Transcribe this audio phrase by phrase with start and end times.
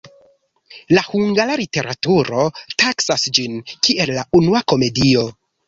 [0.97, 2.47] La hungara literaturo
[2.85, 5.31] taksas ĝin, kiel la unua komedio.